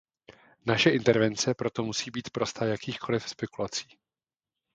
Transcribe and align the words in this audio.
Naše 0.65 0.89
intervence 0.89 1.53
proto 1.53 1.83
musí 1.83 2.11
být 2.11 2.29
prosta 2.29 2.65
jakýchkoliv 2.65 3.29
spekulací. 3.29 3.87